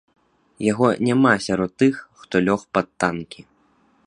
[0.71, 3.41] Яго няма сярод тых, хто лёг пад танкі.